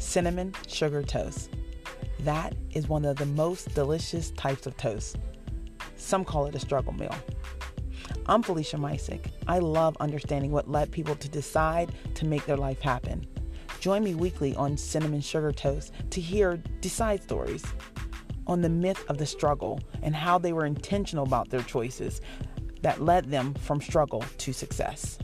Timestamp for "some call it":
5.96-6.54